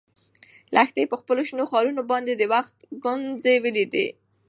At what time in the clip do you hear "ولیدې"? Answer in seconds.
3.63-4.07